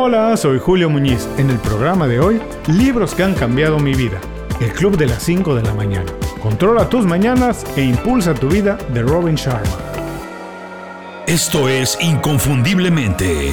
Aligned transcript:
Hola, 0.00 0.36
soy 0.36 0.60
Julio 0.60 0.88
Muñiz. 0.88 1.28
En 1.38 1.50
el 1.50 1.58
programa 1.58 2.06
de 2.06 2.20
hoy, 2.20 2.40
libros 2.68 3.16
que 3.16 3.24
han 3.24 3.34
cambiado 3.34 3.80
mi 3.80 3.94
vida. 3.94 4.20
El 4.60 4.70
Club 4.70 4.96
de 4.96 5.06
las 5.06 5.24
5 5.24 5.56
de 5.56 5.62
la 5.64 5.74
mañana. 5.74 6.06
Controla 6.40 6.88
tus 6.88 7.04
mañanas 7.04 7.66
e 7.76 7.82
impulsa 7.82 8.32
tu 8.32 8.48
vida 8.48 8.78
de 8.94 9.02
Robin 9.02 9.34
Sharma. 9.34 9.76
Esto 11.26 11.68
es 11.68 11.98
Inconfundiblemente. 12.00 13.52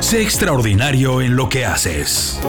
Sé 0.00 0.22
extraordinario 0.22 1.22
en 1.22 1.36
lo 1.36 1.48
que 1.48 1.64
haces. 1.64 2.40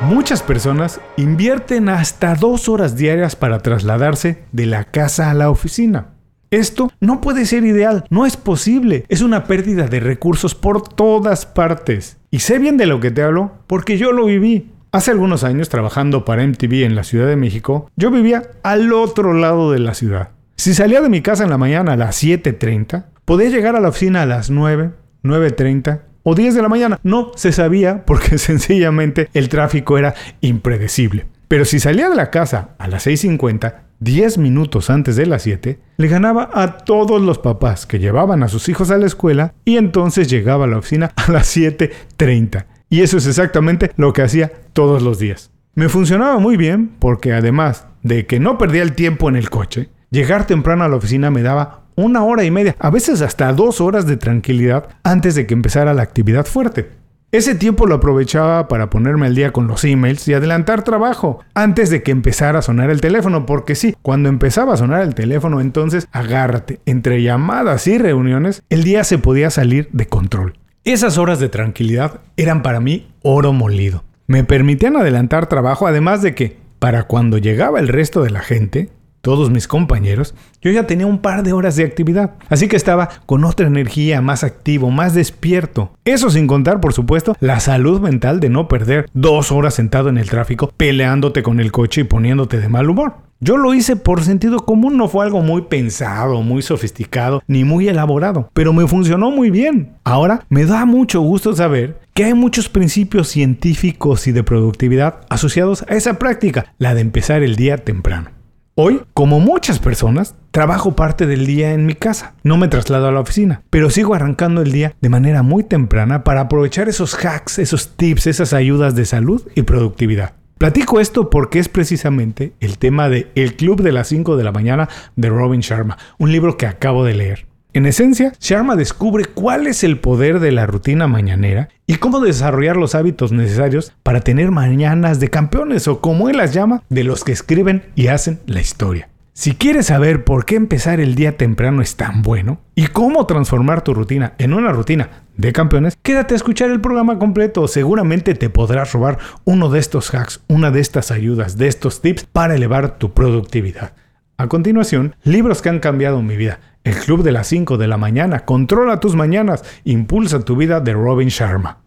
Muchas 0.00 0.42
personas 0.42 0.98
invierten 1.18 1.90
hasta 1.90 2.34
dos 2.36 2.70
horas 2.70 2.96
diarias 2.96 3.36
para 3.36 3.58
trasladarse 3.58 4.42
de 4.50 4.64
la 4.64 4.84
casa 4.84 5.30
a 5.30 5.34
la 5.34 5.50
oficina. 5.50 6.11
Esto 6.52 6.92
no 7.00 7.22
puede 7.22 7.46
ser 7.46 7.64
ideal, 7.64 8.04
no 8.10 8.26
es 8.26 8.36
posible, 8.36 9.06
es 9.08 9.22
una 9.22 9.44
pérdida 9.44 9.88
de 9.88 10.00
recursos 10.00 10.54
por 10.54 10.86
todas 10.86 11.46
partes. 11.46 12.18
Y 12.30 12.40
sé 12.40 12.58
bien 12.58 12.76
de 12.76 12.84
lo 12.84 13.00
que 13.00 13.10
te 13.10 13.22
hablo 13.22 13.52
porque 13.66 13.96
yo 13.96 14.12
lo 14.12 14.26
viví. 14.26 14.70
Hace 14.92 15.12
algunos 15.12 15.44
años 15.44 15.70
trabajando 15.70 16.26
para 16.26 16.46
MTV 16.46 16.84
en 16.84 16.94
la 16.94 17.04
Ciudad 17.04 17.26
de 17.26 17.36
México, 17.36 17.90
yo 17.96 18.10
vivía 18.10 18.42
al 18.62 18.92
otro 18.92 19.32
lado 19.32 19.72
de 19.72 19.78
la 19.78 19.94
ciudad. 19.94 20.28
Si 20.54 20.74
salía 20.74 21.00
de 21.00 21.08
mi 21.08 21.22
casa 21.22 21.44
en 21.44 21.48
la 21.48 21.56
mañana 21.56 21.94
a 21.94 21.96
las 21.96 22.22
7.30, 22.22 23.06
podía 23.24 23.48
llegar 23.48 23.74
a 23.74 23.80
la 23.80 23.88
oficina 23.88 24.20
a 24.20 24.26
las 24.26 24.50
9, 24.50 24.90
9.30 25.24 26.02
o 26.22 26.34
10 26.34 26.54
de 26.54 26.60
la 26.60 26.68
mañana. 26.68 27.00
No 27.02 27.32
se 27.34 27.52
sabía 27.52 28.04
porque 28.04 28.36
sencillamente 28.36 29.30
el 29.32 29.48
tráfico 29.48 29.96
era 29.96 30.14
impredecible. 30.42 31.24
Pero 31.48 31.64
si 31.64 31.80
salía 31.80 32.10
de 32.10 32.16
la 32.16 32.30
casa 32.30 32.70
a 32.78 32.88
las 32.88 33.06
6.50, 33.06 33.74
10 34.02 34.38
minutos 34.38 34.90
antes 34.90 35.14
de 35.14 35.26
las 35.26 35.42
7, 35.42 35.78
le 35.96 36.08
ganaba 36.08 36.50
a 36.52 36.78
todos 36.78 37.22
los 37.22 37.38
papás 37.38 37.86
que 37.86 38.00
llevaban 38.00 38.42
a 38.42 38.48
sus 38.48 38.68
hijos 38.68 38.90
a 38.90 38.98
la 38.98 39.06
escuela 39.06 39.54
y 39.64 39.76
entonces 39.76 40.28
llegaba 40.28 40.64
a 40.64 40.68
la 40.68 40.78
oficina 40.78 41.12
a 41.14 41.30
las 41.30 41.56
7.30. 41.56 42.66
Y 42.90 43.02
eso 43.02 43.18
es 43.18 43.26
exactamente 43.26 43.92
lo 43.96 44.12
que 44.12 44.22
hacía 44.22 44.52
todos 44.72 45.02
los 45.02 45.18
días. 45.18 45.50
Me 45.74 45.88
funcionaba 45.88 46.38
muy 46.38 46.56
bien 46.56 46.90
porque 46.98 47.32
además 47.32 47.86
de 48.02 48.26
que 48.26 48.40
no 48.40 48.58
perdía 48.58 48.82
el 48.82 48.94
tiempo 48.94 49.28
en 49.28 49.36
el 49.36 49.50
coche, 49.50 49.88
llegar 50.10 50.46
temprano 50.46 50.84
a 50.84 50.88
la 50.88 50.96
oficina 50.96 51.30
me 51.30 51.42
daba 51.42 51.84
una 51.94 52.24
hora 52.24 52.44
y 52.44 52.50
media, 52.50 52.74
a 52.78 52.90
veces 52.90 53.22
hasta 53.22 53.52
dos 53.52 53.80
horas 53.80 54.06
de 54.06 54.16
tranquilidad 54.16 54.88
antes 55.04 55.34
de 55.34 55.46
que 55.46 55.54
empezara 55.54 55.94
la 55.94 56.02
actividad 56.02 56.46
fuerte. 56.46 56.90
Ese 57.32 57.54
tiempo 57.54 57.86
lo 57.86 57.94
aprovechaba 57.94 58.68
para 58.68 58.90
ponerme 58.90 59.24
al 59.24 59.34
día 59.34 59.54
con 59.54 59.66
los 59.66 59.84
emails 59.84 60.28
y 60.28 60.34
adelantar 60.34 60.84
trabajo 60.84 61.40
antes 61.54 61.88
de 61.88 62.02
que 62.02 62.10
empezara 62.10 62.58
a 62.58 62.62
sonar 62.62 62.90
el 62.90 63.00
teléfono, 63.00 63.46
porque 63.46 63.74
sí, 63.74 63.96
cuando 64.02 64.28
empezaba 64.28 64.74
a 64.74 64.76
sonar 64.76 65.00
el 65.00 65.14
teléfono 65.14 65.62
entonces 65.62 66.08
agárrate, 66.12 66.80
entre 66.84 67.22
llamadas 67.22 67.86
y 67.86 67.96
reuniones, 67.96 68.64
el 68.68 68.84
día 68.84 69.02
se 69.02 69.16
podía 69.16 69.48
salir 69.48 69.88
de 69.92 70.08
control. 70.08 70.58
Esas 70.84 71.16
horas 71.16 71.40
de 71.40 71.48
tranquilidad 71.48 72.20
eran 72.36 72.62
para 72.62 72.80
mí 72.80 73.10
oro 73.22 73.54
molido. 73.54 74.04
Me 74.26 74.44
permitían 74.44 74.98
adelantar 74.98 75.46
trabajo 75.46 75.86
además 75.86 76.20
de 76.20 76.34
que, 76.34 76.58
para 76.78 77.04
cuando 77.04 77.38
llegaba 77.38 77.80
el 77.80 77.88
resto 77.88 78.22
de 78.22 78.30
la 78.30 78.40
gente, 78.40 78.90
todos 79.22 79.50
mis 79.50 79.66
compañeros, 79.66 80.34
yo 80.60 80.70
ya 80.70 80.86
tenía 80.86 81.06
un 81.06 81.18
par 81.18 81.42
de 81.42 81.54
horas 81.54 81.76
de 81.76 81.84
actividad. 81.84 82.32
Así 82.50 82.68
que 82.68 82.76
estaba 82.76 83.08
con 83.24 83.44
otra 83.44 83.66
energía, 83.66 84.20
más 84.20 84.44
activo, 84.44 84.90
más 84.90 85.14
despierto. 85.14 85.92
Eso 86.04 86.28
sin 86.28 86.46
contar, 86.46 86.80
por 86.80 86.92
supuesto, 86.92 87.34
la 87.40 87.60
salud 87.60 88.00
mental 88.00 88.40
de 88.40 88.50
no 88.50 88.68
perder 88.68 89.08
dos 89.14 89.50
horas 89.50 89.74
sentado 89.74 90.10
en 90.10 90.18
el 90.18 90.28
tráfico, 90.28 90.70
peleándote 90.76 91.42
con 91.42 91.60
el 91.60 91.72
coche 91.72 92.02
y 92.02 92.04
poniéndote 92.04 92.60
de 92.60 92.68
mal 92.68 92.90
humor. 92.90 93.14
Yo 93.44 93.56
lo 93.56 93.74
hice 93.74 93.96
por 93.96 94.22
sentido 94.22 94.60
común, 94.60 94.96
no 94.96 95.08
fue 95.08 95.24
algo 95.24 95.40
muy 95.40 95.62
pensado, 95.62 96.42
muy 96.42 96.62
sofisticado, 96.62 97.42
ni 97.48 97.64
muy 97.64 97.88
elaborado, 97.88 98.48
pero 98.52 98.72
me 98.72 98.86
funcionó 98.86 99.32
muy 99.32 99.50
bien. 99.50 99.94
Ahora 100.04 100.46
me 100.48 100.64
da 100.64 100.84
mucho 100.86 101.20
gusto 101.22 101.52
saber 101.52 101.98
que 102.14 102.24
hay 102.24 102.34
muchos 102.34 102.68
principios 102.68 103.26
científicos 103.26 104.28
y 104.28 104.32
de 104.32 104.44
productividad 104.44 105.22
asociados 105.28 105.84
a 105.88 105.94
esa 105.94 106.20
práctica, 106.20 106.66
la 106.78 106.94
de 106.94 107.00
empezar 107.00 107.42
el 107.42 107.56
día 107.56 107.78
temprano. 107.78 108.30
Hoy, 108.74 109.02
como 109.12 109.38
muchas 109.38 109.78
personas, 109.78 110.34
trabajo 110.50 110.96
parte 110.96 111.26
del 111.26 111.44
día 111.44 111.74
en 111.74 111.84
mi 111.84 111.92
casa. 111.92 112.36
No 112.42 112.56
me 112.56 112.68
traslado 112.68 113.06
a 113.06 113.12
la 113.12 113.20
oficina, 113.20 113.60
pero 113.68 113.90
sigo 113.90 114.14
arrancando 114.14 114.62
el 114.62 114.72
día 114.72 114.94
de 115.02 115.10
manera 115.10 115.42
muy 115.42 115.62
temprana 115.62 116.24
para 116.24 116.40
aprovechar 116.40 116.88
esos 116.88 117.14
hacks, 117.22 117.58
esos 117.58 117.98
tips, 117.98 118.28
esas 118.28 118.54
ayudas 118.54 118.94
de 118.94 119.04
salud 119.04 119.42
y 119.54 119.62
productividad. 119.62 120.32
Platico 120.56 121.00
esto 121.00 121.28
porque 121.28 121.58
es 121.58 121.68
precisamente 121.68 122.54
el 122.60 122.78
tema 122.78 123.10
de 123.10 123.30
El 123.34 123.56
Club 123.56 123.82
de 123.82 123.92
las 123.92 124.08
5 124.08 124.38
de 124.38 124.44
la 124.44 124.52
mañana 124.52 124.88
de 125.16 125.28
Robin 125.28 125.60
Sharma, 125.60 125.98
un 126.16 126.32
libro 126.32 126.56
que 126.56 126.66
acabo 126.66 127.04
de 127.04 127.12
leer. 127.12 127.51
En 127.74 127.86
esencia, 127.86 128.34
Sharma 128.38 128.76
descubre 128.76 129.24
cuál 129.24 129.66
es 129.66 129.82
el 129.82 129.98
poder 129.98 130.40
de 130.40 130.52
la 130.52 130.66
rutina 130.66 131.06
mañanera 131.06 131.70
y 131.86 131.94
cómo 131.94 132.20
desarrollar 132.20 132.76
los 132.76 132.94
hábitos 132.94 133.32
necesarios 133.32 133.94
para 134.02 134.20
tener 134.20 134.50
mañanas 134.50 135.20
de 135.20 135.30
campeones 135.30 135.88
o 135.88 136.02
como 136.02 136.28
él 136.28 136.36
las 136.36 136.52
llama, 136.52 136.82
de 136.90 137.02
los 137.02 137.24
que 137.24 137.32
escriben 137.32 137.84
y 137.94 138.08
hacen 138.08 138.40
la 138.44 138.60
historia. 138.60 139.08
Si 139.32 139.54
quieres 139.54 139.86
saber 139.86 140.24
por 140.24 140.44
qué 140.44 140.56
empezar 140.56 141.00
el 141.00 141.14
día 141.14 141.38
temprano 141.38 141.80
es 141.80 141.96
tan 141.96 142.20
bueno 142.20 142.60
y 142.74 142.88
cómo 142.88 143.24
transformar 143.24 143.82
tu 143.82 143.94
rutina 143.94 144.34
en 144.36 144.52
una 144.52 144.70
rutina 144.72 145.24
de 145.38 145.54
campeones, 145.54 145.96
quédate 146.02 146.34
a 146.34 146.36
escuchar 146.36 146.70
el 146.70 146.82
programa 146.82 147.18
completo. 147.18 147.66
Seguramente 147.68 148.34
te 148.34 148.50
podrás 148.50 148.92
robar 148.92 149.16
uno 149.44 149.70
de 149.70 149.78
estos 149.78 150.14
hacks, 150.14 150.42
una 150.46 150.70
de 150.70 150.80
estas 150.80 151.10
ayudas, 151.10 151.56
de 151.56 151.68
estos 151.68 152.02
tips 152.02 152.26
para 152.30 152.54
elevar 152.54 152.98
tu 152.98 153.14
productividad. 153.14 153.94
A 154.42 154.48
continuación, 154.48 155.14
libros 155.22 155.62
que 155.62 155.68
han 155.68 155.78
cambiado 155.78 156.20
mi 156.20 156.36
vida. 156.36 156.58
El 156.82 156.96
Club 156.96 157.22
de 157.22 157.30
las 157.30 157.46
5 157.46 157.78
de 157.78 157.86
la 157.86 157.96
mañana, 157.96 158.40
controla 158.40 158.98
tus 158.98 159.14
mañanas, 159.14 159.62
impulsa 159.84 160.44
tu 160.44 160.56
vida 160.56 160.80
de 160.80 160.94
Robin 160.94 161.28
Sharma. 161.28 161.78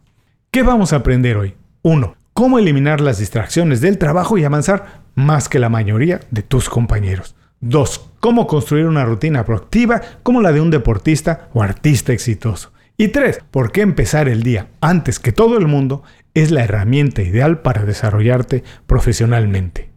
¿Qué 0.52 0.64
vamos 0.64 0.94
a 0.94 0.96
aprender 0.96 1.36
hoy? 1.36 1.56
1. 1.82 2.16
Cómo 2.32 2.58
eliminar 2.58 3.02
las 3.02 3.18
distracciones 3.18 3.82
del 3.82 3.98
trabajo 3.98 4.38
y 4.38 4.46
avanzar 4.46 5.02
más 5.16 5.50
que 5.50 5.60
la 5.60 5.68
mayoría 5.68 6.22
de 6.32 6.44
tus 6.44 6.70
compañeros. 6.70 7.36
2. 7.60 8.12
Cómo 8.22 8.48
construir 8.48 8.86
una 8.86 9.04
rutina 9.04 9.44
proactiva 9.44 10.00
como 10.24 10.42
la 10.42 10.54
de 10.54 10.62
un 10.62 10.72
deportista 10.72 11.50
o 11.54 11.62
artista 11.62 12.14
exitoso. 12.14 12.72
Y 12.96 13.10
3. 13.10 13.42
Por 13.52 13.74
qué 13.74 13.82
empezar 13.82 14.30
el 14.30 14.44
día 14.44 14.70
antes 14.80 15.20
que 15.20 15.34
todo 15.34 15.58
el 15.58 15.68
mundo 15.68 16.04
es 16.34 16.52
la 16.52 16.64
herramienta 16.64 17.22
ideal 17.22 17.60
para 17.60 17.84
desarrollarte 17.84 18.64
profesionalmente. 18.88 19.95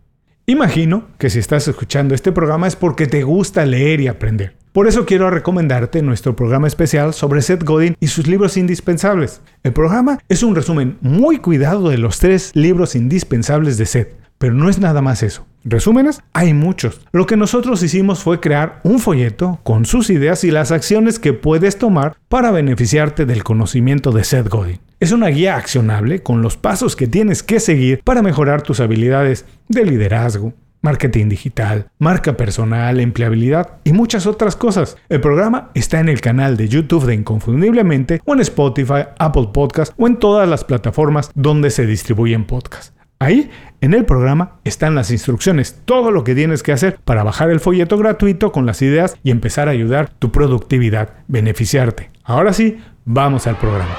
Imagino 0.51 1.05
que 1.19 1.29
si 1.29 1.41
estás 1.41 1.69
escuchando 1.69 2.15
este 2.15 2.33
programa 2.33 2.67
es 2.67 2.75
porque 2.75 3.07
te 3.07 3.23
gusta 3.23 3.67
leer 3.67 4.01
y 4.01 4.09
aprender. 4.09 4.57
Por 4.73 4.89
eso 4.89 5.05
quiero 5.05 5.29
recomendarte 5.29 6.01
nuestro 6.01 6.37
programa 6.37 6.67
especial 6.67 7.13
sobre 7.13 7.43
Seth 7.43 7.65
Godin 7.65 7.99
y 8.01 8.07
sus 8.07 8.27
libros 8.27 8.57
indispensables. 8.57 9.43
El 9.63 9.75
programa 9.75 10.21
es 10.31 10.43
un 10.43 10.55
resumen 10.55 10.97
muy 11.03 11.37
cuidado 11.37 11.91
de 11.91 11.99
los 11.99 12.19
tres 12.19 12.53
libros 12.55 12.97
indispensables 12.97 13.77
de 13.77 13.85
Seth, 13.85 14.15
pero 14.38 14.54
no 14.54 14.69
es 14.69 14.78
nada 14.78 15.03
más 15.03 15.22
eso. 15.22 15.47
Resúmenes, 15.65 16.22
hay 16.32 16.54
muchos. 16.54 17.00
Lo 17.12 17.26
que 17.26 17.37
nosotros 17.37 17.82
hicimos 17.82 18.22
fue 18.22 18.41
crear 18.41 18.81
un 18.84 19.00
folleto 19.00 19.60
con 19.65 19.84
sus 19.84 20.09
ideas 20.09 20.44
y 20.44 20.50
las 20.50 20.71
acciones 20.71 21.19
que 21.19 21.34
puedes 21.34 21.78
tomar 21.78 22.16
para 22.28 22.50
beneficiarte 22.50 23.26
del 23.26 23.44
conocimiento 23.44 24.12
de 24.12 24.25
Seth 24.25 24.49
Godin. 24.49 24.81
Es 25.00 25.12
una 25.12 25.28
guía 25.28 25.56
accionable 25.56 26.22
con 26.22 26.43
los 26.43 26.56
pasos 26.56 26.97
que 26.97 27.06
tienes 27.06 27.43
que 27.43 27.60
seguir 27.60 28.00
para 28.03 28.22
mejorar 28.22 28.62
tus 28.62 28.81
habilidades 28.81 29.44
de 29.69 29.84
liderazgo, 29.84 30.55
marketing 30.81 31.28
digital, 31.28 31.88
marca 31.99 32.37
personal, 32.37 33.00
empleabilidad 33.00 33.78
y 33.84 33.93
muchas 33.93 34.26
otras 34.26 34.56
cosas. 34.56 34.97
El 35.09 35.20
programa 35.20 35.70
está 35.75 36.00
en 36.00 36.09
el 36.09 36.20
canal 36.20 36.56
de 36.56 36.69
YouTube 36.69 37.05
de 37.05 37.15
Inconfundiblemente 37.15 38.20
o 38.25 38.34
en 38.34 38.41
Spotify, 38.41 39.05
Apple 39.19 39.50
Podcast 39.53 39.93
o 39.97 40.06
en 40.06 40.16
todas 40.16 40.49
las 40.49 40.65
plataformas 40.65 41.31
donde 41.34 41.70
se 41.70 41.87
distribuyen 41.87 42.44
podcasts. 42.44 42.98
Ahí, 43.21 43.51
en 43.81 43.95
el 43.95 44.05
programa, 44.05 44.61
están 44.62 44.95
las 44.95 45.11
instrucciones, 45.11 45.81
todo 45.84 46.12
lo 46.12 46.23
que 46.23 46.37
tienes 46.37 46.62
que 46.62 46.71
hacer 46.71 47.01
para 47.05 47.25
bajar 47.25 47.51
el 47.51 47.59
folleto 47.59 47.99
gratuito 47.99 48.53
con 48.53 48.65
las 48.65 48.81
ideas 48.81 49.17
y 49.25 49.32
empezar 49.32 49.67
a 49.69 49.73
ayudar 49.73 50.11
tu 50.20 50.31
productividad, 50.31 51.15
beneficiarte. 51.26 52.11
Ahora 52.23 52.53
sí, 52.53 52.79
vamos 53.05 53.49
al 53.49 53.59
programa. 53.59 53.97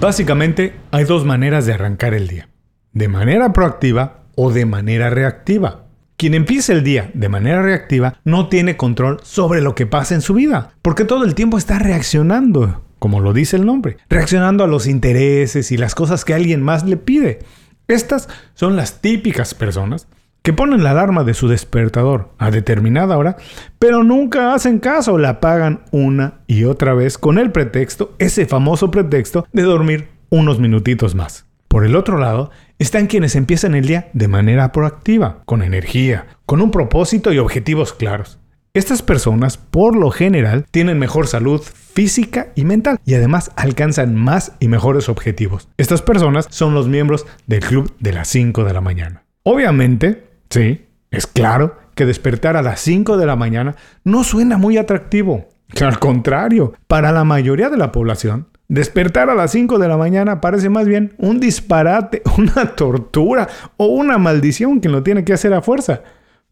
Básicamente, 0.00 0.74
hay 0.90 1.04
dos 1.04 1.26
maneras 1.26 1.66
de 1.66 1.74
arrancar 1.74 2.14
el 2.14 2.28
día. 2.28 2.48
De 2.92 3.08
manera 3.08 3.52
proactiva 3.52 4.20
o 4.36 4.52
de 4.52 4.64
manera 4.64 5.10
reactiva. 5.10 5.84
Quien 6.16 6.32
empieza 6.32 6.72
el 6.72 6.82
día 6.82 7.10
de 7.12 7.28
manera 7.28 7.60
reactiva 7.60 8.20
no 8.24 8.48
tiene 8.48 8.78
control 8.78 9.18
sobre 9.22 9.60
lo 9.60 9.74
que 9.74 9.86
pasa 9.86 10.14
en 10.14 10.22
su 10.22 10.32
vida, 10.32 10.70
porque 10.80 11.04
todo 11.04 11.24
el 11.24 11.34
tiempo 11.34 11.58
está 11.58 11.78
reaccionando, 11.78 12.84
como 12.98 13.20
lo 13.20 13.34
dice 13.34 13.56
el 13.56 13.66
nombre, 13.66 13.98
reaccionando 14.08 14.64
a 14.64 14.66
los 14.66 14.86
intereses 14.86 15.72
y 15.72 15.76
las 15.76 15.94
cosas 15.94 16.24
que 16.24 16.32
alguien 16.32 16.62
más 16.62 16.84
le 16.84 16.96
pide. 16.96 17.40
Estas 17.88 18.28
son 18.54 18.76
las 18.76 19.00
típicas 19.00 19.54
personas 19.54 20.08
que 20.42 20.52
ponen 20.52 20.84
la 20.84 20.92
alarma 20.92 21.24
de 21.24 21.34
su 21.34 21.48
despertador 21.48 22.30
a 22.38 22.50
determinada 22.50 23.16
hora, 23.16 23.36
pero 23.78 24.04
nunca 24.04 24.54
hacen 24.54 24.78
caso, 24.78 25.18
la 25.18 25.30
apagan 25.30 25.82
una 25.90 26.40
y 26.46 26.64
otra 26.64 26.94
vez 26.94 27.18
con 27.18 27.38
el 27.38 27.50
pretexto, 27.50 28.14
ese 28.18 28.46
famoso 28.46 28.90
pretexto 28.90 29.46
de 29.52 29.62
dormir 29.62 30.08
unos 30.30 30.60
minutitos 30.60 31.14
más. 31.14 31.46
Por 31.68 31.84
el 31.84 31.96
otro 31.96 32.18
lado, 32.18 32.50
están 32.78 33.06
quienes 33.06 33.34
empiezan 33.34 33.74
el 33.74 33.86
día 33.86 34.08
de 34.12 34.28
manera 34.28 34.70
proactiva, 34.72 35.42
con 35.46 35.62
energía, 35.62 36.26
con 36.46 36.60
un 36.60 36.70
propósito 36.70 37.32
y 37.32 37.38
objetivos 37.38 37.92
claros. 37.92 38.38
Estas 38.76 39.00
personas, 39.00 39.56
por 39.56 39.96
lo 39.96 40.10
general, 40.10 40.66
tienen 40.70 40.98
mejor 40.98 41.28
salud 41.28 41.62
física 41.62 42.48
y 42.54 42.66
mental 42.66 43.00
y 43.06 43.14
además 43.14 43.50
alcanzan 43.56 44.14
más 44.14 44.52
y 44.60 44.68
mejores 44.68 45.08
objetivos. 45.08 45.66
Estas 45.78 46.02
personas 46.02 46.46
son 46.50 46.74
los 46.74 46.86
miembros 46.86 47.24
del 47.46 47.60
club 47.60 47.94
de 48.00 48.12
las 48.12 48.28
5 48.28 48.64
de 48.64 48.74
la 48.74 48.82
mañana. 48.82 49.22
Obviamente, 49.44 50.24
sí, 50.50 50.84
es 51.10 51.26
claro 51.26 51.78
que 51.94 52.04
despertar 52.04 52.58
a 52.58 52.60
las 52.60 52.78
5 52.80 53.16
de 53.16 53.24
la 53.24 53.34
mañana 53.34 53.76
no 54.04 54.24
suena 54.24 54.58
muy 54.58 54.76
atractivo. 54.76 55.48
Al 55.80 55.98
contrario, 55.98 56.74
para 56.86 57.12
la 57.12 57.24
mayoría 57.24 57.70
de 57.70 57.78
la 57.78 57.92
población, 57.92 58.48
despertar 58.68 59.30
a 59.30 59.34
las 59.34 59.52
5 59.52 59.78
de 59.78 59.88
la 59.88 59.96
mañana 59.96 60.42
parece 60.42 60.68
más 60.68 60.86
bien 60.86 61.14
un 61.16 61.40
disparate, 61.40 62.20
una 62.36 62.76
tortura 62.76 63.48
o 63.78 63.86
una 63.86 64.18
maldición 64.18 64.82
que 64.82 64.90
lo 64.90 65.02
tiene 65.02 65.24
que 65.24 65.32
hacer 65.32 65.54
a 65.54 65.62
fuerza. 65.62 66.02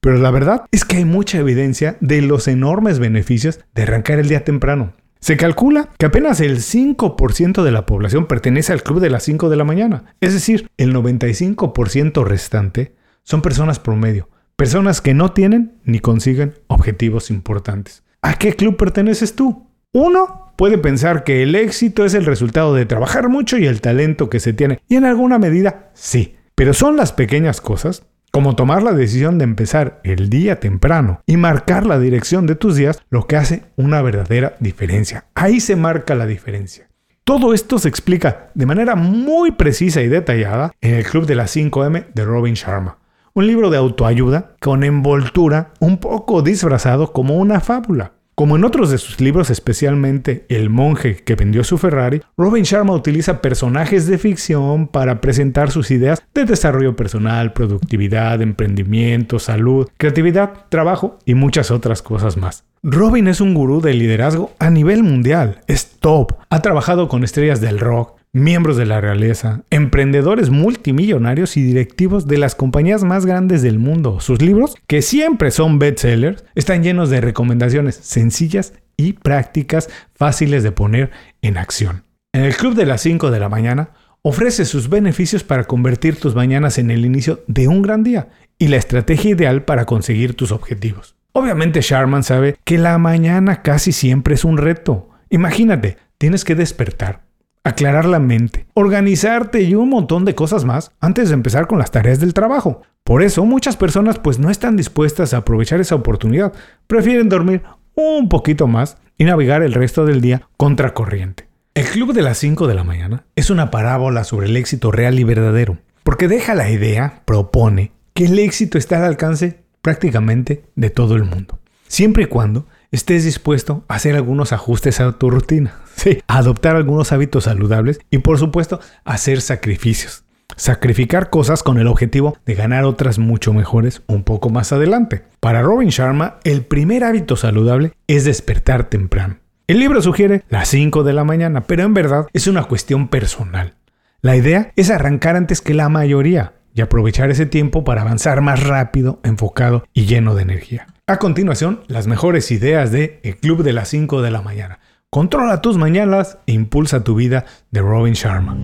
Pero 0.05 0.19
la 0.19 0.31
verdad 0.31 0.67
es 0.71 0.85
que 0.85 0.99
hay 0.99 1.06
mucha 1.06 1.39
evidencia 1.39 1.97
de 2.01 2.21
los 2.21 2.47
enormes 2.47 2.99
beneficios 2.99 3.61
de 3.75 3.85
arrancar 3.85 4.19
el 4.19 4.29
día 4.29 4.45
temprano. 4.45 4.93
Se 5.19 5.39
calcula 5.39 5.89
que 5.97 6.05
apenas 6.05 6.41
el 6.41 6.59
5% 6.59 7.62
de 7.62 7.73
la 7.73 7.87
población 7.87 8.27
pertenece 8.27 8.75
al 8.75 8.83
club 8.83 9.01
de 9.01 9.09
las 9.09 9.23
5 9.23 9.49
de 9.49 9.56
la 9.56 9.65
mañana. 9.65 10.15
Es 10.21 10.35
decir, 10.35 10.71
el 10.77 10.95
95% 10.95 12.23
restante 12.23 12.95
son 13.23 13.41
personas 13.41 13.79
promedio, 13.79 14.29
personas 14.56 15.01
que 15.01 15.15
no 15.15 15.33
tienen 15.33 15.79
ni 15.85 16.01
consiguen 16.01 16.53
objetivos 16.67 17.31
importantes. 17.31 18.03
¿A 18.21 18.35
qué 18.35 18.55
club 18.57 18.77
perteneces 18.77 19.35
tú? 19.35 19.71
Uno 19.95 20.53
puede 20.59 20.77
pensar 20.77 21.25
que 21.25 21.43
el 21.43 21.55
éxito 21.55 22.05
es 22.05 22.12
el 22.12 22.27
resultado 22.27 22.75
de 22.75 22.85
trabajar 22.85 23.31
mucho 23.31 23.57
y 23.57 23.65
el 23.65 23.81
talento 23.81 24.29
que 24.29 24.39
se 24.39 24.53
tiene. 24.53 24.81
Y 24.87 24.97
en 24.97 25.07
alguna 25.07 25.39
medida, 25.39 25.93
sí. 25.95 26.37
Pero 26.55 26.75
son 26.75 26.99
las 26.99 27.15
pequeñas 27.15 27.62
cosas 27.62 28.05
como 28.35 28.57
tomar 28.57 28.83
la 28.83 28.93
decisión 28.93 29.39
de 29.39 29.45
empezar 29.45 30.01
el 30.03 30.29
día 30.29 30.59
temprano 30.59 31.21
y 31.25 31.37
marcar 31.37 31.87
la 31.87 32.01
dirección 32.01 32.47
de 32.47 32.57
tus 32.57 32.75
días, 32.75 33.01
lo 33.09 33.29
que 33.29 33.37
hace 33.37 33.63
una 33.77 34.03
verdadera 34.03 34.57
diferencia. 34.59 35.27
Ahí 35.37 35.61
se 35.61 35.77
marca 35.77 36.17
la 36.17 36.27
diferencia. 36.27 36.89
Todo 37.23 37.55
esto 37.55 37.79
se 37.79 37.89
explica 37.89 38.51
de 38.55 38.67
manera 38.67 38.97
muy 38.97 39.53
precisa 39.53 40.03
y 40.03 40.09
detallada 40.09 40.73
en 40.81 40.95
el 40.95 41.05
Club 41.05 41.27
de 41.27 41.37
las 41.37 41.57
5M 41.57 42.07
de 42.13 42.25
Robin 42.25 42.55
Sharma, 42.55 42.99
un 43.35 43.47
libro 43.47 43.71
de 43.71 43.77
autoayuda 43.77 44.57
con 44.61 44.83
envoltura 44.83 45.73
un 45.79 45.99
poco 45.99 46.43
disfrazado 46.43 47.13
como 47.13 47.37
una 47.37 47.61
fábula. 47.61 48.15
Como 48.35 48.57
en 48.57 48.65
otros 48.65 48.91
de 48.91 48.99
sus 48.99 49.21
libros, 49.21 49.51
especialmente 49.51 50.45
El 50.49 50.69
monje 50.69 51.19
que 51.19 51.37
vendió 51.37 51.63
su 51.63 51.79
Ferrari, 51.79 52.21
Robin 52.37 52.65
Sharma 52.65 52.93
utiliza 52.93 53.41
personajes 53.41 54.09
de 54.09 54.19
ficción 54.19 54.89
para 54.89 55.21
presentar 55.21 55.71
sus 55.71 55.93
ideas 55.93 56.21
de 56.35 56.45
desarrollo 56.45 56.97
personal, 56.97 57.53
productividad, 57.53 58.43
emprendimiento, 58.43 59.39
salud, 59.39 59.89
creatividad, 59.99 60.67
trabajo 60.69 61.21
y 61.25 61.35
muchas 61.35 61.71
otras 61.71 62.03
cosas 62.03 62.37
más. 62.37 62.65
Robin 62.83 63.29
es 63.29 63.41
un 63.41 63.55
gurú 63.55 63.81
de 63.81 63.95
liderazgo 63.95 64.53
a 64.59 64.69
nivel 64.69 65.05
mundial, 65.05 65.61
es 65.69 65.93
top, 66.01 66.33
ha 66.51 66.61
trabajado 66.61 67.07
con 67.07 67.23
estrellas 67.23 67.61
del 67.61 67.79
rock, 67.79 68.19
miembros 68.35 68.77
de 68.77 68.85
la 68.85 69.01
realeza, 69.01 69.63
emprendedores 69.71 70.51
multimillonarios 70.51 71.57
y 71.57 71.63
directivos 71.63 72.27
de 72.27 72.37
las 72.37 72.55
compañías 72.55 73.05
más 73.05 73.25
grandes 73.25 73.63
del 73.63 73.79
mundo. 73.79 74.21
Sus 74.21 74.43
libros, 74.43 74.75
que 74.87 75.01
siempre 75.01 75.51
son 75.51 75.79
bestsellers, 75.79 76.45
están 76.55 76.83
llenos 76.83 77.09
de 77.11 77.21
recomendaciones 77.21 77.95
sencillas 77.95 78.75
y 78.97 79.15
prácticas 79.15 79.89
fáciles 80.15 80.63
de 80.63 80.73
poner 80.73 81.11
en 81.43 81.57
acción. 81.57 82.03
En 82.33 82.43
el 82.43 82.57
Club 82.57 82.75
de 82.75 82.87
las 82.87 83.01
5 83.03 83.31
de 83.31 83.39
la 83.39 83.49
mañana 83.49 83.91
ofrece 84.23 84.65
sus 84.65 84.89
beneficios 84.89 85.45
para 85.45 85.65
convertir 85.65 86.17
tus 86.17 86.35
mañanas 86.35 86.79
en 86.79 86.91
el 86.91 87.05
inicio 87.05 87.45
de 87.47 87.69
un 87.69 87.83
gran 87.83 88.03
día 88.03 88.29
y 88.59 88.69
la 88.69 88.77
estrategia 88.77 89.31
ideal 89.31 89.65
para 89.65 89.85
conseguir 89.85 90.35
tus 90.35 90.51
objetivos. 90.51 91.15
Obviamente 91.33 91.81
Sharman 91.83 92.25
sabe 92.25 92.57
que 92.65 92.79
la 92.79 92.97
mañana 92.99 93.63
casi 93.63 93.93
siempre 93.93 94.35
es 94.35 94.45
un 94.45 94.57
reto. 94.57 95.11
Imagínate, 95.31 95.99
tienes 96.17 96.45
que 96.45 96.55
despertar, 96.55 97.24
aclarar 97.64 98.05
la 98.05 98.20
mente, 98.20 98.66
organizarte 98.75 99.62
y 99.62 99.75
un 99.75 99.88
montón 99.88 100.25
de 100.25 100.34
cosas 100.34 100.64
más 100.64 100.93
antes 101.00 101.28
de 101.28 101.34
empezar 101.34 101.66
con 101.66 101.78
las 101.78 101.90
tareas 101.90 102.20
del 102.20 102.34
trabajo. 102.34 102.82
Por 103.02 103.22
eso 103.22 103.44
muchas 103.44 103.76
personas 103.76 104.19
pues 104.19 104.38
no 104.38 104.50
están 104.50 104.76
dispuestas 104.76 105.34
a 105.34 105.38
aprovechar 105.38 105.81
esa 105.81 105.94
oportunidad, 105.94 106.52
prefieren 106.87 107.28
dormir 107.28 107.62
un 107.94 108.28
poquito 108.28 108.66
más 108.66 108.99
y 109.16 109.25
navegar 109.25 109.62
el 109.62 109.72
resto 109.72 110.05
del 110.05 110.20
día 110.20 110.49
contracorriente. 110.56 111.49
El 111.75 111.87
Club 111.87 112.12
de 112.12 112.22
las 112.22 112.38
5 112.38 112.69
de 112.69 112.75
la 112.75 112.84
mañana 112.84 113.25
es 113.34 113.50
una 113.50 113.70
parábola 113.70 114.25
sobre 114.25 114.46
el 114.46 114.56
éxito 114.56 114.93
real 114.93 115.19
y 115.19 115.25
verdadero, 115.25 115.78
porque 116.02 116.28
deja 116.28 116.55
la 116.55 116.70
idea, 116.70 117.22
propone, 117.25 117.93
que 118.12 118.26
el 118.26 118.38
éxito 118.38 118.78
está 118.78 118.99
al 118.99 119.05
alcance 119.05 119.64
prácticamente 119.82 120.64
de 120.76 120.90
todo 120.90 121.16
el 121.16 121.25
mundo, 121.25 121.58
siempre 121.88 122.25
y 122.25 122.26
cuando 122.26 122.66
estés 122.94 123.25
dispuesto 123.25 123.85
a 123.88 123.94
hacer 123.94 124.17
algunos 124.17 124.52
ajustes 124.52 125.00
a 125.00 125.12
tu 125.12 125.31
rutina, 125.31 125.75
a 126.29 126.38
adoptar 126.38 126.76
algunos 126.76 127.12
hábitos 127.12 127.44
saludables 127.44 128.00
y 128.11 128.19
por 128.19 128.38
supuesto 128.38 128.81
hacer 129.05 129.41
sacrificios. 129.41 130.25
Sacrificar 130.56 131.31
cosas 131.31 131.62
con 131.62 131.79
el 131.79 131.88
objetivo 131.88 132.37
de 132.46 132.55
ganar 132.55 132.85
otras 132.85 133.19
mucho 133.19 133.52
mejores 133.52 134.02
un 134.06 134.23
poco 134.23 134.50
más 134.50 134.73
adelante. 134.73 135.25
Para 135.41 135.62
Robin 135.62 135.88
Sharma, 135.88 136.38
el 136.44 136.62
primer 136.62 137.02
hábito 137.02 137.37
saludable 137.37 137.93
es 138.06 138.25
despertar 138.25 138.85
temprano. 138.85 139.38
El 139.67 139.81
libro 139.81 140.00
sugiere 140.00 140.44
las 140.49 140.69
5 140.69 141.02
de 141.02 141.12
la 141.12 141.25
mañana, 141.25 141.62
pero 141.62 141.82
en 141.82 141.94
verdad 141.94 142.26
es 142.32 142.47
una 142.47 142.64
cuestión 142.64 143.08
personal. 143.08 143.75
La 144.20 144.37
idea 144.37 144.73
es 144.76 144.90
arrancar 144.90 145.37
antes 145.37 145.61
que 145.61 145.75
la 145.75 145.88
mayoría 145.88 146.52
y 146.75 146.82
aprovechar 146.82 147.31
ese 147.31 147.47
tiempo 147.47 147.82
para 147.82 148.02
avanzar 148.02 148.40
más 148.40 148.62
rápido, 148.62 149.20
enfocado 149.25 149.85
y 149.93 150.06
lleno 150.06 150.35
de 150.35 150.43
energía. 150.43 150.87
A 151.06 151.19
continuación, 151.19 151.81
las 151.87 152.06
mejores 152.06 152.51
ideas 152.51 152.91
de 152.91 153.21
El 153.25 153.37
Club 153.37 153.62
de 153.62 153.75
las 153.75 153.91
5 153.91 154.23
de 154.23 154.31
la 154.31 154.41
mañana. 154.41 154.79
Controla 155.11 155.61
tus 155.61 155.77
mañanas 155.77 156.39
e 156.47 156.53
impulsa 156.53 157.05
tu 157.05 157.15
vida 157.15 157.45
de 157.71 157.83
Robin 157.83 158.15
Sharma. 158.15 158.56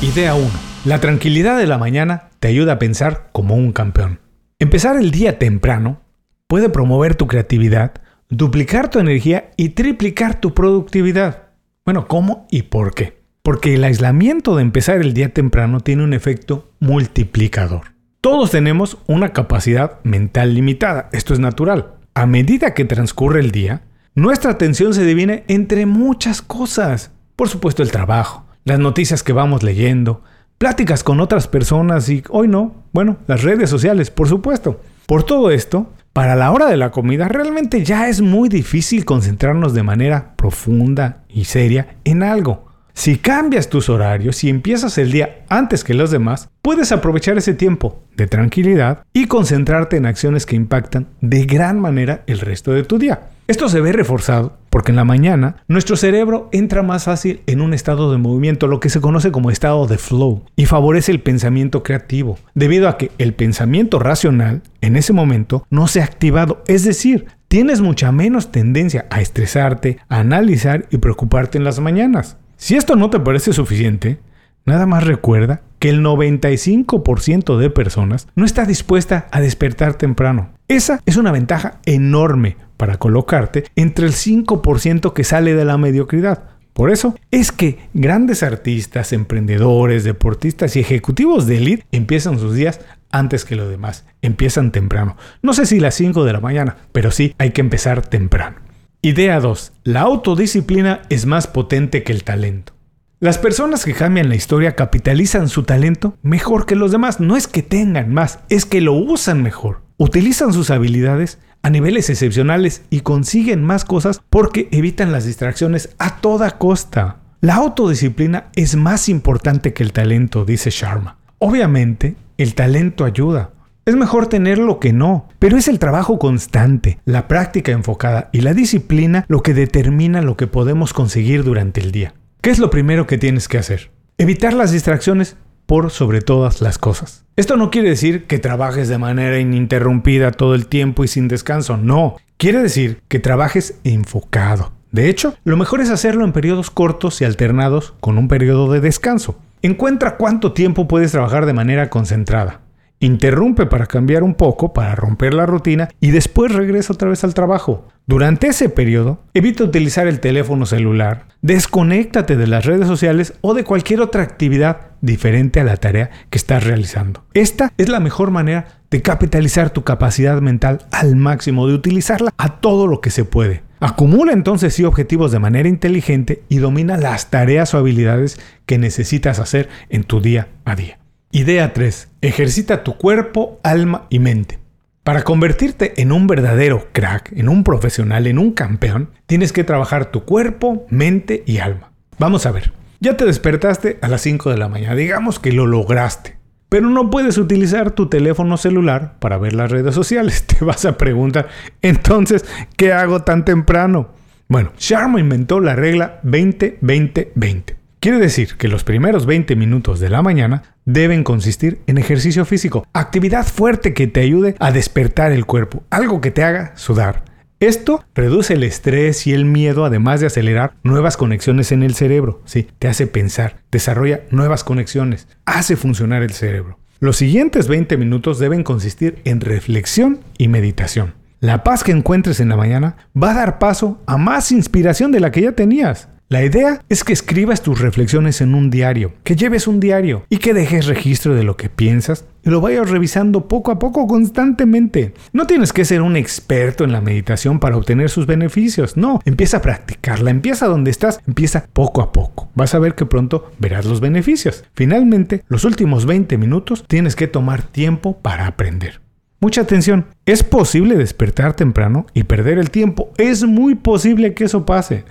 Idea 0.00 0.34
1. 0.34 0.48
La 0.86 1.02
tranquilidad 1.02 1.58
de 1.58 1.66
la 1.66 1.76
mañana 1.76 2.30
te 2.40 2.48
ayuda 2.48 2.72
a 2.72 2.78
pensar 2.78 3.28
como 3.32 3.56
un 3.56 3.72
campeón. 3.72 4.20
Empezar 4.58 4.96
el 4.96 5.10
día 5.10 5.38
temprano 5.38 6.00
puede 6.46 6.70
promover 6.70 7.14
tu 7.14 7.26
creatividad, 7.26 7.92
duplicar 8.30 8.88
tu 8.88 9.00
energía 9.00 9.50
y 9.58 9.70
triplicar 9.70 10.40
tu 10.40 10.54
productividad. 10.54 11.48
Bueno, 11.84 12.08
¿cómo 12.08 12.46
y 12.50 12.62
por 12.62 12.94
qué? 12.94 13.20
Porque 13.42 13.74
el 13.74 13.84
aislamiento 13.84 14.56
de 14.56 14.62
empezar 14.62 15.02
el 15.02 15.12
día 15.12 15.28
temprano 15.34 15.80
tiene 15.80 16.04
un 16.04 16.14
efecto 16.14 16.72
multiplicador. 16.80 17.93
Todos 18.24 18.52
tenemos 18.52 18.96
una 19.06 19.34
capacidad 19.34 20.02
mental 20.02 20.54
limitada, 20.54 21.10
esto 21.12 21.34
es 21.34 21.40
natural. 21.40 21.96
A 22.14 22.24
medida 22.24 22.72
que 22.72 22.86
transcurre 22.86 23.40
el 23.40 23.50
día, 23.50 23.82
nuestra 24.14 24.52
atención 24.52 24.94
se 24.94 25.04
divide 25.04 25.44
entre 25.46 25.84
muchas 25.84 26.40
cosas. 26.40 27.10
Por 27.36 27.50
supuesto 27.50 27.82
el 27.82 27.90
trabajo, 27.90 28.46
las 28.64 28.78
noticias 28.78 29.22
que 29.22 29.34
vamos 29.34 29.62
leyendo, 29.62 30.22
pláticas 30.56 31.04
con 31.04 31.20
otras 31.20 31.48
personas 31.48 32.08
y, 32.08 32.22
hoy 32.30 32.48
no, 32.48 32.84
bueno, 32.94 33.18
las 33.26 33.42
redes 33.42 33.68
sociales, 33.68 34.10
por 34.10 34.26
supuesto. 34.26 34.80
Por 35.04 35.24
todo 35.24 35.50
esto, 35.50 35.92
para 36.14 36.34
la 36.34 36.50
hora 36.50 36.70
de 36.70 36.78
la 36.78 36.92
comida 36.92 37.28
realmente 37.28 37.84
ya 37.84 38.08
es 38.08 38.22
muy 38.22 38.48
difícil 38.48 39.04
concentrarnos 39.04 39.74
de 39.74 39.82
manera 39.82 40.32
profunda 40.36 41.24
y 41.28 41.44
seria 41.44 41.96
en 42.04 42.22
algo. 42.22 42.73
Si 42.94 43.18
cambias 43.18 43.68
tus 43.68 43.88
horarios 43.88 44.44
y 44.44 44.48
empiezas 44.48 44.96
el 44.98 45.10
día 45.10 45.44
antes 45.48 45.82
que 45.82 45.94
los 45.94 46.12
demás, 46.12 46.48
puedes 46.62 46.92
aprovechar 46.92 47.36
ese 47.36 47.52
tiempo 47.52 48.00
de 48.16 48.28
tranquilidad 48.28 49.04
y 49.12 49.26
concentrarte 49.26 49.96
en 49.96 50.06
acciones 50.06 50.46
que 50.46 50.56
impactan 50.56 51.08
de 51.20 51.44
gran 51.44 51.80
manera 51.80 52.22
el 52.26 52.38
resto 52.38 52.72
de 52.72 52.84
tu 52.84 52.98
día. 52.98 53.28
Esto 53.46 53.68
se 53.68 53.80
ve 53.80 53.92
reforzado 53.92 54.56
porque 54.70 54.92
en 54.92 54.96
la 54.96 55.04
mañana 55.04 55.56
nuestro 55.68 55.96
cerebro 55.96 56.48
entra 56.50 56.82
más 56.82 57.04
fácil 57.04 57.42
en 57.46 57.60
un 57.60 57.74
estado 57.74 58.10
de 58.10 58.16
movimiento, 58.16 58.68
lo 58.68 58.80
que 58.80 58.88
se 58.88 59.02
conoce 59.02 59.32
como 59.32 59.50
estado 59.50 59.86
de 59.86 59.98
flow, 59.98 60.44
y 60.56 60.64
favorece 60.64 61.12
el 61.12 61.20
pensamiento 61.20 61.82
creativo, 61.82 62.38
debido 62.54 62.88
a 62.88 62.96
que 62.96 63.10
el 63.18 63.34
pensamiento 63.34 63.98
racional 63.98 64.62
en 64.80 64.96
ese 64.96 65.12
momento 65.12 65.66
no 65.68 65.88
se 65.88 66.00
ha 66.00 66.04
activado, 66.04 66.62
es 66.68 66.84
decir, 66.84 67.26
tienes 67.48 67.82
mucha 67.82 68.12
menos 68.12 68.50
tendencia 68.50 69.04
a 69.10 69.20
estresarte, 69.20 69.98
a 70.08 70.20
analizar 70.20 70.86
y 70.90 70.96
preocuparte 70.96 71.58
en 71.58 71.64
las 71.64 71.80
mañanas. 71.80 72.38
Si 72.64 72.76
esto 72.76 72.96
no 72.96 73.10
te 73.10 73.20
parece 73.20 73.52
suficiente, 73.52 74.20
nada 74.64 74.86
más 74.86 75.04
recuerda 75.04 75.60
que 75.78 75.90
el 75.90 76.02
95% 76.02 77.58
de 77.58 77.68
personas 77.68 78.26
no 78.36 78.46
está 78.46 78.64
dispuesta 78.64 79.26
a 79.32 79.42
despertar 79.42 79.96
temprano. 79.96 80.48
Esa 80.66 80.98
es 81.04 81.18
una 81.18 81.30
ventaja 81.30 81.80
enorme 81.84 82.56
para 82.78 82.96
colocarte 82.96 83.64
entre 83.76 84.06
el 84.06 84.14
5% 84.14 85.12
que 85.12 85.24
sale 85.24 85.54
de 85.54 85.66
la 85.66 85.76
mediocridad. 85.76 86.44
Por 86.72 86.90
eso 86.90 87.14
es 87.30 87.52
que 87.52 87.80
grandes 87.92 88.42
artistas, 88.42 89.12
emprendedores, 89.12 90.02
deportistas 90.02 90.74
y 90.76 90.80
ejecutivos 90.80 91.46
de 91.46 91.58
elite 91.58 91.86
empiezan 91.92 92.38
sus 92.38 92.54
días 92.54 92.80
antes 93.10 93.44
que 93.44 93.56
los 93.56 93.68
demás. 93.68 94.06
Empiezan 94.22 94.72
temprano. 94.72 95.18
No 95.42 95.52
sé 95.52 95.66
si 95.66 95.80
las 95.80 95.96
5 95.96 96.24
de 96.24 96.32
la 96.32 96.40
mañana, 96.40 96.78
pero 96.92 97.10
sí 97.10 97.34
hay 97.36 97.50
que 97.50 97.60
empezar 97.60 98.00
temprano. 98.00 98.63
Idea 99.04 99.38
2. 99.38 99.72
La 99.82 100.00
autodisciplina 100.00 101.02
es 101.10 101.26
más 101.26 101.46
potente 101.46 102.02
que 102.02 102.12
el 102.12 102.24
talento. 102.24 102.72
Las 103.20 103.36
personas 103.36 103.84
que 103.84 103.92
cambian 103.92 104.30
la 104.30 104.34
historia 104.34 104.76
capitalizan 104.76 105.50
su 105.50 105.64
talento 105.64 106.16
mejor 106.22 106.64
que 106.64 106.74
los 106.74 106.90
demás. 106.90 107.20
No 107.20 107.36
es 107.36 107.46
que 107.46 107.62
tengan 107.62 108.14
más, 108.14 108.38
es 108.48 108.64
que 108.64 108.80
lo 108.80 108.94
usan 108.94 109.42
mejor. 109.42 109.82
Utilizan 109.98 110.54
sus 110.54 110.70
habilidades 110.70 111.38
a 111.60 111.68
niveles 111.68 112.08
excepcionales 112.08 112.80
y 112.88 113.00
consiguen 113.00 113.62
más 113.62 113.84
cosas 113.84 114.22
porque 114.30 114.68
evitan 114.70 115.12
las 115.12 115.26
distracciones 115.26 115.94
a 115.98 116.22
toda 116.22 116.52
costa. 116.52 117.18
La 117.42 117.56
autodisciplina 117.56 118.46
es 118.56 118.74
más 118.74 119.10
importante 119.10 119.74
que 119.74 119.82
el 119.82 119.92
talento, 119.92 120.46
dice 120.46 120.70
Sharma. 120.70 121.18
Obviamente, 121.40 122.16
el 122.38 122.54
talento 122.54 123.04
ayuda. 123.04 123.50
Es 123.86 123.96
mejor 123.96 124.28
tenerlo 124.28 124.80
que 124.80 124.94
no, 124.94 125.28
pero 125.38 125.58
es 125.58 125.68
el 125.68 125.78
trabajo 125.78 126.18
constante, 126.18 127.00
la 127.04 127.28
práctica 127.28 127.70
enfocada 127.70 128.30
y 128.32 128.40
la 128.40 128.54
disciplina 128.54 129.26
lo 129.28 129.42
que 129.42 129.52
determina 129.52 130.22
lo 130.22 130.38
que 130.38 130.46
podemos 130.46 130.94
conseguir 130.94 131.44
durante 131.44 131.82
el 131.82 131.92
día. 131.92 132.14
¿Qué 132.40 132.48
es 132.48 132.58
lo 132.58 132.70
primero 132.70 133.06
que 133.06 133.18
tienes 133.18 133.46
que 133.46 133.58
hacer? 133.58 133.90
Evitar 134.16 134.54
las 134.54 134.72
distracciones 134.72 135.36
por 135.66 135.90
sobre 135.90 136.22
todas 136.22 136.62
las 136.62 136.78
cosas. 136.78 137.26
Esto 137.36 137.58
no 137.58 137.70
quiere 137.70 137.90
decir 137.90 138.24
que 138.24 138.38
trabajes 138.38 138.88
de 138.88 138.96
manera 138.96 139.38
ininterrumpida 139.38 140.30
todo 140.30 140.54
el 140.54 140.66
tiempo 140.66 141.04
y 141.04 141.08
sin 141.08 141.28
descanso, 141.28 141.76
no. 141.76 142.16
Quiere 142.38 142.62
decir 142.62 143.02
que 143.08 143.18
trabajes 143.18 143.80
enfocado. 143.84 144.72
De 144.92 145.10
hecho, 145.10 145.34
lo 145.44 145.58
mejor 145.58 145.82
es 145.82 145.90
hacerlo 145.90 146.24
en 146.24 146.32
periodos 146.32 146.70
cortos 146.70 147.20
y 147.20 147.26
alternados 147.26 147.92
con 148.00 148.16
un 148.16 148.28
periodo 148.28 148.72
de 148.72 148.80
descanso. 148.80 149.38
Encuentra 149.60 150.16
cuánto 150.16 150.52
tiempo 150.52 150.88
puedes 150.88 151.12
trabajar 151.12 151.44
de 151.44 151.52
manera 151.52 151.90
concentrada. 151.90 152.63
Interrumpe 153.00 153.66
para 153.66 153.86
cambiar 153.86 154.22
un 154.22 154.34
poco, 154.34 154.72
para 154.72 154.94
romper 154.94 155.34
la 155.34 155.46
rutina 155.46 155.90
y 156.00 156.10
después 156.10 156.52
regresa 156.52 156.92
otra 156.92 157.08
vez 157.08 157.24
al 157.24 157.34
trabajo. 157.34 157.88
Durante 158.06 158.46
ese 158.46 158.68
periodo, 158.68 159.22
evita 159.34 159.64
utilizar 159.64 160.06
el 160.06 160.20
teléfono 160.20 160.66
celular, 160.66 161.26
desconéctate 161.42 162.36
de 162.36 162.46
las 162.46 162.64
redes 162.64 162.86
sociales 162.86 163.34
o 163.40 163.54
de 163.54 163.64
cualquier 163.64 164.00
otra 164.00 164.22
actividad 164.22 164.92
diferente 165.00 165.60
a 165.60 165.64
la 165.64 165.76
tarea 165.76 166.10
que 166.30 166.38
estás 166.38 166.64
realizando. 166.64 167.24
Esta 167.34 167.72
es 167.78 167.88
la 167.88 168.00
mejor 168.00 168.30
manera 168.30 168.80
de 168.90 169.02
capitalizar 169.02 169.70
tu 169.70 169.84
capacidad 169.84 170.40
mental 170.40 170.86
al 170.92 171.16
máximo, 171.16 171.66
de 171.66 171.74
utilizarla 171.74 172.32
a 172.36 172.60
todo 172.60 172.86
lo 172.86 173.00
que 173.00 173.10
se 173.10 173.24
puede. 173.24 173.62
Acumula 173.80 174.32
entonces 174.32 174.72
sí 174.72 174.84
objetivos 174.84 175.30
de 175.32 175.40
manera 175.40 175.68
inteligente 175.68 176.42
y 176.48 176.56
domina 176.56 176.96
las 176.96 177.30
tareas 177.30 177.74
o 177.74 177.78
habilidades 177.78 178.40
que 178.64 178.78
necesitas 178.78 179.40
hacer 179.40 179.68
en 179.90 180.04
tu 180.04 180.20
día 180.22 180.48
a 180.64 180.74
día. 180.74 180.98
Idea 181.36 181.72
3. 181.72 182.10
Ejercita 182.20 182.84
tu 182.84 182.96
cuerpo, 182.96 183.58
alma 183.64 184.06
y 184.08 184.20
mente. 184.20 184.60
Para 185.02 185.24
convertirte 185.24 186.00
en 186.00 186.12
un 186.12 186.28
verdadero 186.28 186.86
crack, 186.92 187.32
en 187.32 187.48
un 187.48 187.64
profesional, 187.64 188.28
en 188.28 188.38
un 188.38 188.52
campeón, 188.52 189.10
tienes 189.26 189.52
que 189.52 189.64
trabajar 189.64 190.12
tu 190.12 190.22
cuerpo, 190.22 190.86
mente 190.90 191.42
y 191.44 191.58
alma. 191.58 191.90
Vamos 192.20 192.46
a 192.46 192.52
ver. 192.52 192.72
Ya 193.00 193.16
te 193.16 193.24
despertaste 193.24 193.98
a 194.00 194.06
las 194.06 194.20
5 194.20 194.48
de 194.48 194.58
la 194.58 194.68
mañana, 194.68 194.94
digamos 194.94 195.40
que 195.40 195.50
lo 195.50 195.66
lograste. 195.66 196.36
Pero 196.68 196.88
no 196.88 197.10
puedes 197.10 197.36
utilizar 197.36 197.90
tu 197.90 198.08
teléfono 198.08 198.56
celular 198.56 199.18
para 199.18 199.36
ver 199.36 199.54
las 199.54 199.72
redes 199.72 199.96
sociales. 199.96 200.44
Te 200.46 200.64
vas 200.64 200.84
a 200.84 200.96
preguntar, 200.96 201.48
entonces, 201.82 202.44
¿qué 202.76 202.92
hago 202.92 203.24
tan 203.24 203.44
temprano? 203.44 204.10
Bueno, 204.46 204.70
Sharma 204.78 205.18
inventó 205.18 205.58
la 205.58 205.74
regla 205.74 206.20
20-20-20. 206.22 207.74
Quiere 208.04 208.18
decir 208.18 208.56
que 208.58 208.68
los 208.68 208.84
primeros 208.84 209.24
20 209.24 209.56
minutos 209.56 209.98
de 209.98 210.10
la 210.10 210.20
mañana 210.20 210.62
deben 210.84 211.24
consistir 211.24 211.80
en 211.86 211.96
ejercicio 211.96 212.44
físico, 212.44 212.86
actividad 212.92 213.46
fuerte 213.46 213.94
que 213.94 214.06
te 214.06 214.20
ayude 214.20 214.56
a 214.58 214.72
despertar 214.72 215.32
el 215.32 215.46
cuerpo, 215.46 215.84
algo 215.88 216.20
que 216.20 216.30
te 216.30 216.44
haga 216.44 216.76
sudar. 216.76 217.24
Esto 217.60 218.04
reduce 218.14 218.52
el 218.52 218.62
estrés 218.62 219.26
y 219.26 219.32
el 219.32 219.46
miedo, 219.46 219.86
además 219.86 220.20
de 220.20 220.26
acelerar 220.26 220.74
nuevas 220.82 221.16
conexiones 221.16 221.72
en 221.72 221.82
el 221.82 221.94
cerebro. 221.94 222.42
Sí, 222.44 222.68
te 222.78 222.88
hace 222.88 223.06
pensar, 223.06 223.62
desarrolla 223.72 224.20
nuevas 224.28 224.64
conexiones, 224.64 225.26
hace 225.46 225.74
funcionar 225.74 226.22
el 226.22 226.32
cerebro. 226.32 226.78
Los 227.00 227.16
siguientes 227.16 227.68
20 227.68 227.96
minutos 227.96 228.38
deben 228.38 228.64
consistir 228.64 229.22
en 229.24 229.40
reflexión 229.40 230.20
y 230.36 230.48
meditación. 230.48 231.14
La 231.40 231.64
paz 231.64 231.82
que 231.82 231.92
encuentres 231.92 232.38
en 232.40 232.50
la 232.50 232.56
mañana 232.58 232.96
va 233.16 233.30
a 233.30 233.34
dar 233.34 233.58
paso 233.58 234.02
a 234.04 234.18
más 234.18 234.52
inspiración 234.52 235.10
de 235.10 235.20
la 235.20 235.30
que 235.30 235.40
ya 235.40 235.52
tenías. 235.52 236.08
La 236.30 236.42
idea 236.42 236.80
es 236.88 237.04
que 237.04 237.12
escribas 237.12 237.62
tus 237.62 237.80
reflexiones 237.80 238.40
en 238.40 238.54
un 238.54 238.70
diario, 238.70 239.12
que 239.24 239.36
lleves 239.36 239.68
un 239.68 239.78
diario 239.78 240.24
y 240.30 240.38
que 240.38 240.54
dejes 240.54 240.86
registro 240.86 241.34
de 241.34 241.44
lo 241.44 241.58
que 241.58 241.68
piensas 241.68 242.24
y 242.42 242.48
lo 242.48 242.62
vayas 242.62 242.88
revisando 242.88 243.46
poco 243.46 243.70
a 243.70 243.78
poco 243.78 244.06
constantemente. 244.06 245.12
No 245.34 245.46
tienes 245.46 245.74
que 245.74 245.84
ser 245.84 246.00
un 246.00 246.16
experto 246.16 246.82
en 246.82 246.92
la 246.92 247.02
meditación 247.02 247.60
para 247.60 247.76
obtener 247.76 248.08
sus 248.08 248.26
beneficios, 248.26 248.96
no, 248.96 249.20
empieza 249.26 249.58
a 249.58 249.62
practicarla, 249.62 250.30
empieza 250.30 250.66
donde 250.66 250.90
estás, 250.90 251.20
empieza 251.26 251.66
poco 251.74 252.00
a 252.00 252.10
poco. 252.10 252.48
Vas 252.54 252.74
a 252.74 252.78
ver 252.78 252.94
que 252.94 253.04
pronto 253.04 253.52
verás 253.58 253.84
los 253.84 254.00
beneficios. 254.00 254.64
Finalmente, 254.74 255.44
los 255.48 255.64
últimos 255.64 256.06
20 256.06 256.38
minutos 256.38 256.84
tienes 256.88 257.16
que 257.16 257.28
tomar 257.28 257.62
tiempo 257.62 258.16
para 258.22 258.46
aprender. 258.46 259.04
Mucha 259.40 259.60
atención, 259.60 260.06
es 260.24 260.42
posible 260.42 260.96
despertar 260.96 261.54
temprano 261.54 262.06
y 262.14 262.22
perder 262.22 262.56
el 262.56 262.70
tiempo, 262.70 263.12
es 263.18 263.44
muy 263.44 263.74
posible 263.74 264.32
que 264.32 264.44
eso 264.44 264.64
pase. 264.64 265.04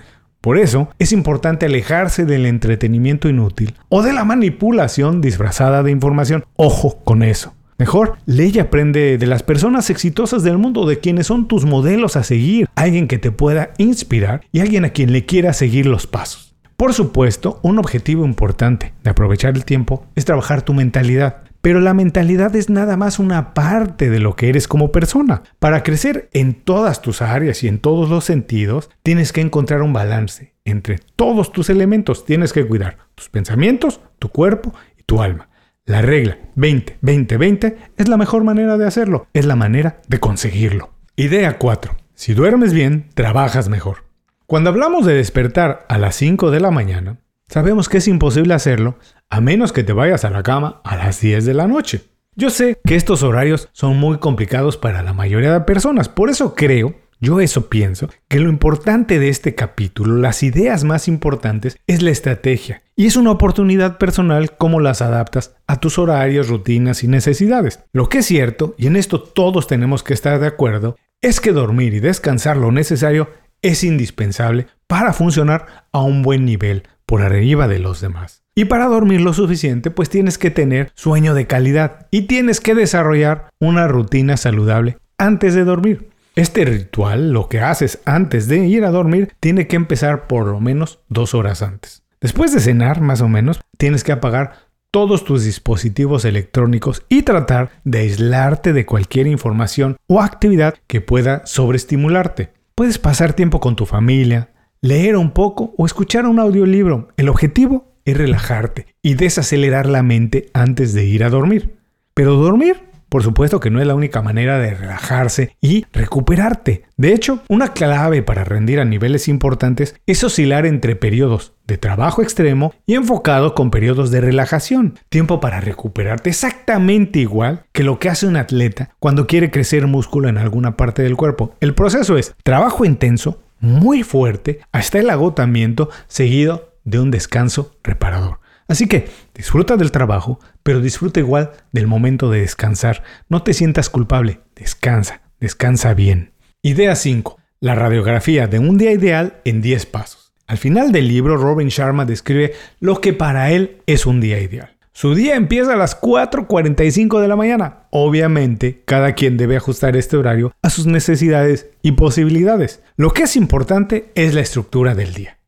Por 0.44 0.58
eso 0.58 0.90
es 0.98 1.12
importante 1.12 1.64
alejarse 1.64 2.26
del 2.26 2.44
entretenimiento 2.44 3.30
inútil 3.30 3.76
o 3.88 4.02
de 4.02 4.12
la 4.12 4.26
manipulación 4.26 5.22
disfrazada 5.22 5.82
de 5.82 5.90
información. 5.90 6.44
Ojo 6.56 7.02
con 7.02 7.22
eso. 7.22 7.54
Mejor, 7.78 8.18
lee 8.26 8.52
y 8.54 8.58
aprende 8.58 9.16
de 9.16 9.26
las 9.26 9.42
personas 9.42 9.88
exitosas 9.88 10.42
del 10.42 10.58
mundo, 10.58 10.84
de 10.84 11.00
quienes 11.00 11.28
son 11.28 11.48
tus 11.48 11.64
modelos 11.64 12.16
a 12.16 12.24
seguir, 12.24 12.68
alguien 12.74 13.08
que 13.08 13.16
te 13.16 13.32
pueda 13.32 13.70
inspirar 13.78 14.42
y 14.52 14.60
alguien 14.60 14.84
a 14.84 14.90
quien 14.90 15.12
le 15.12 15.24
quiera 15.24 15.54
seguir 15.54 15.86
los 15.86 16.06
pasos. 16.06 16.54
Por 16.76 16.92
supuesto, 16.92 17.58
un 17.62 17.78
objetivo 17.78 18.26
importante 18.26 18.92
de 19.02 19.08
aprovechar 19.08 19.54
el 19.54 19.64
tiempo 19.64 20.04
es 20.14 20.26
trabajar 20.26 20.60
tu 20.60 20.74
mentalidad. 20.74 21.44
Pero 21.64 21.80
la 21.80 21.94
mentalidad 21.94 22.54
es 22.56 22.68
nada 22.68 22.98
más 22.98 23.18
una 23.18 23.54
parte 23.54 24.10
de 24.10 24.20
lo 24.20 24.36
que 24.36 24.50
eres 24.50 24.68
como 24.68 24.92
persona. 24.92 25.44
Para 25.58 25.82
crecer 25.82 26.28
en 26.34 26.52
todas 26.52 27.00
tus 27.00 27.22
áreas 27.22 27.64
y 27.64 27.68
en 27.68 27.78
todos 27.78 28.10
los 28.10 28.26
sentidos, 28.26 28.90
tienes 29.02 29.32
que 29.32 29.40
encontrar 29.40 29.80
un 29.80 29.94
balance 29.94 30.52
entre 30.66 30.98
todos 31.16 31.52
tus 31.52 31.70
elementos. 31.70 32.26
Tienes 32.26 32.52
que 32.52 32.66
cuidar 32.66 32.98
tus 33.14 33.30
pensamientos, 33.30 34.02
tu 34.18 34.28
cuerpo 34.28 34.74
y 34.98 35.04
tu 35.04 35.22
alma. 35.22 35.48
La 35.86 36.02
regla 36.02 36.36
20-20-20 36.54 37.76
es 37.96 38.08
la 38.08 38.18
mejor 38.18 38.44
manera 38.44 38.76
de 38.76 38.86
hacerlo, 38.86 39.26
es 39.32 39.46
la 39.46 39.56
manera 39.56 40.02
de 40.06 40.20
conseguirlo. 40.20 40.90
Idea 41.16 41.56
4. 41.56 41.96
Si 42.12 42.34
duermes 42.34 42.74
bien, 42.74 43.08
trabajas 43.14 43.70
mejor. 43.70 44.04
Cuando 44.44 44.68
hablamos 44.68 45.06
de 45.06 45.14
despertar 45.14 45.86
a 45.88 45.96
las 45.96 46.14
5 46.16 46.50
de 46.50 46.60
la 46.60 46.70
mañana, 46.70 47.20
sabemos 47.54 47.88
que 47.88 47.98
es 47.98 48.08
imposible 48.08 48.52
hacerlo 48.52 48.98
a 49.30 49.40
menos 49.40 49.72
que 49.72 49.84
te 49.84 49.92
vayas 49.92 50.24
a 50.24 50.30
la 50.30 50.42
cama 50.42 50.80
a 50.82 50.96
las 50.96 51.20
10 51.20 51.44
de 51.44 51.54
la 51.54 51.68
noche. 51.68 52.00
Yo 52.34 52.50
sé 52.50 52.80
que 52.84 52.96
estos 52.96 53.22
horarios 53.22 53.68
son 53.70 53.96
muy 53.96 54.18
complicados 54.18 54.76
para 54.76 55.04
la 55.04 55.12
mayoría 55.12 55.52
de 55.52 55.60
personas, 55.60 56.08
por 56.08 56.30
eso 56.30 56.56
creo, 56.56 56.96
yo 57.20 57.38
eso 57.40 57.68
pienso, 57.68 58.08
que 58.26 58.40
lo 58.40 58.48
importante 58.48 59.20
de 59.20 59.28
este 59.28 59.54
capítulo, 59.54 60.16
las 60.16 60.42
ideas 60.42 60.82
más 60.82 61.06
importantes, 61.06 61.78
es 61.86 62.02
la 62.02 62.10
estrategia. 62.10 62.82
Y 62.96 63.06
es 63.06 63.14
una 63.14 63.30
oportunidad 63.30 63.98
personal 63.98 64.56
cómo 64.56 64.80
las 64.80 65.00
adaptas 65.00 65.54
a 65.68 65.78
tus 65.78 65.96
horarios, 65.96 66.48
rutinas 66.48 67.04
y 67.04 67.06
necesidades. 67.06 67.84
Lo 67.92 68.08
que 68.08 68.18
es 68.18 68.26
cierto, 68.26 68.74
y 68.78 68.88
en 68.88 68.96
esto 68.96 69.22
todos 69.22 69.68
tenemos 69.68 70.02
que 70.02 70.14
estar 70.14 70.40
de 70.40 70.48
acuerdo, 70.48 70.96
es 71.20 71.38
que 71.38 71.52
dormir 71.52 71.94
y 71.94 72.00
descansar 72.00 72.56
lo 72.56 72.72
necesario 72.72 73.28
es 73.62 73.84
indispensable 73.84 74.66
para 74.88 75.12
funcionar 75.12 75.86
a 75.92 76.02
un 76.02 76.22
buen 76.22 76.44
nivel 76.44 76.82
por 77.06 77.22
arriba 77.22 77.68
de 77.68 77.78
los 77.78 78.00
demás. 78.00 78.42
Y 78.54 78.66
para 78.66 78.86
dormir 78.86 79.20
lo 79.20 79.32
suficiente, 79.32 79.90
pues 79.90 80.08
tienes 80.08 80.38
que 80.38 80.50
tener 80.50 80.92
sueño 80.94 81.34
de 81.34 81.46
calidad 81.46 82.06
y 82.10 82.22
tienes 82.22 82.60
que 82.60 82.74
desarrollar 82.74 83.48
una 83.58 83.88
rutina 83.88 84.36
saludable 84.36 84.98
antes 85.18 85.54
de 85.54 85.64
dormir. 85.64 86.10
Este 86.36 86.64
ritual, 86.64 87.32
lo 87.32 87.48
que 87.48 87.60
haces 87.60 88.00
antes 88.04 88.48
de 88.48 88.66
ir 88.66 88.84
a 88.84 88.90
dormir, 88.90 89.32
tiene 89.40 89.66
que 89.66 89.76
empezar 89.76 90.26
por 90.26 90.46
lo 90.46 90.60
menos 90.60 91.00
dos 91.08 91.34
horas 91.34 91.62
antes. 91.62 92.02
Después 92.20 92.52
de 92.52 92.60
cenar, 92.60 93.00
más 93.00 93.20
o 93.20 93.28
menos, 93.28 93.60
tienes 93.76 94.02
que 94.02 94.12
apagar 94.12 94.64
todos 94.90 95.24
tus 95.24 95.44
dispositivos 95.44 96.24
electrónicos 96.24 97.04
y 97.08 97.22
tratar 97.22 97.70
de 97.82 97.98
aislarte 97.98 98.72
de 98.72 98.86
cualquier 98.86 99.26
información 99.26 99.96
o 100.06 100.22
actividad 100.22 100.74
que 100.86 101.00
pueda 101.00 101.44
sobreestimularte. 101.46 102.52
Puedes 102.76 102.98
pasar 102.98 103.32
tiempo 103.32 103.60
con 103.60 103.76
tu 103.76 103.86
familia, 103.86 104.50
leer 104.84 105.16
un 105.16 105.30
poco 105.30 105.74
o 105.78 105.86
escuchar 105.86 106.26
un 106.26 106.38
audiolibro. 106.38 107.08
El 107.16 107.30
objetivo 107.30 107.94
es 108.04 108.18
relajarte 108.18 108.86
y 109.00 109.14
desacelerar 109.14 109.86
la 109.86 110.02
mente 110.02 110.50
antes 110.52 110.92
de 110.92 111.06
ir 111.06 111.24
a 111.24 111.30
dormir. 111.30 111.78
Pero 112.12 112.34
dormir, 112.34 112.82
por 113.08 113.22
supuesto 113.22 113.60
que 113.60 113.70
no 113.70 113.80
es 113.80 113.86
la 113.86 113.94
única 113.94 114.20
manera 114.20 114.58
de 114.58 114.74
relajarse 114.74 115.56
y 115.62 115.86
recuperarte. 115.94 116.82
De 116.98 117.14
hecho, 117.14 117.42
una 117.48 117.72
clave 117.72 118.22
para 118.22 118.44
rendir 118.44 118.78
a 118.78 118.84
niveles 118.84 119.26
importantes 119.26 119.94
es 120.04 120.22
oscilar 120.22 120.66
entre 120.66 120.96
periodos 120.96 121.54
de 121.66 121.78
trabajo 121.78 122.20
extremo 122.20 122.74
y 122.84 122.94
enfocado 122.94 123.54
con 123.54 123.70
periodos 123.70 124.10
de 124.10 124.20
relajación. 124.20 124.98
Tiempo 125.08 125.40
para 125.40 125.62
recuperarte 125.62 126.28
exactamente 126.28 127.20
igual 127.20 127.64
que 127.72 127.84
lo 127.84 127.98
que 127.98 128.10
hace 128.10 128.26
un 128.26 128.36
atleta 128.36 128.90
cuando 128.98 129.26
quiere 129.26 129.50
crecer 129.50 129.86
músculo 129.86 130.28
en 130.28 130.36
alguna 130.36 130.76
parte 130.76 131.02
del 131.02 131.16
cuerpo. 131.16 131.54
El 131.60 131.74
proceso 131.74 132.18
es 132.18 132.34
trabajo 132.42 132.84
intenso, 132.84 133.43
muy 133.60 134.02
fuerte, 134.02 134.60
hasta 134.72 134.98
el 134.98 135.10
agotamiento, 135.10 135.90
seguido 136.06 136.74
de 136.84 137.00
un 137.00 137.10
descanso 137.10 137.76
reparador. 137.82 138.40
Así 138.66 138.86
que 138.86 139.08
disfruta 139.34 139.76
del 139.76 139.90
trabajo, 139.90 140.40
pero 140.62 140.80
disfruta 140.80 141.20
igual 141.20 141.52
del 141.72 141.86
momento 141.86 142.30
de 142.30 142.40
descansar. 142.40 143.02
No 143.28 143.42
te 143.42 143.52
sientas 143.52 143.90
culpable, 143.90 144.40
descansa, 144.54 145.22
descansa 145.40 145.92
bien. 145.94 146.32
Idea 146.62 146.96
5. 146.96 147.38
La 147.60 147.74
radiografía 147.74 148.46
de 148.46 148.58
un 148.58 148.78
día 148.78 148.92
ideal 148.92 149.40
en 149.44 149.60
10 149.60 149.86
pasos. 149.86 150.32
Al 150.46 150.58
final 150.58 150.92
del 150.92 151.08
libro, 151.08 151.36
Robin 151.36 151.68
Sharma 151.68 152.04
describe 152.04 152.52
lo 152.80 153.00
que 153.00 153.12
para 153.12 153.50
él 153.50 153.82
es 153.86 154.06
un 154.06 154.20
día 154.20 154.40
ideal. 154.40 154.73
Su 154.96 155.16
día 155.16 155.34
empieza 155.34 155.72
a 155.72 155.76
las 155.76 156.00
4.45 156.00 157.20
de 157.20 157.26
la 157.26 157.34
mañana. 157.34 157.88
Obviamente, 157.90 158.84
cada 158.84 159.14
quien 159.14 159.36
debe 159.36 159.56
ajustar 159.56 159.96
este 159.96 160.16
horario 160.16 160.54
a 160.62 160.70
sus 160.70 160.86
necesidades 160.86 161.68
y 161.82 161.92
posibilidades. 161.92 162.80
Lo 162.96 163.10
que 163.10 163.24
es 163.24 163.34
importante 163.34 164.12
es 164.14 164.34
la 164.34 164.40
estructura 164.40 164.94
del 164.94 165.12
día. 165.12 165.38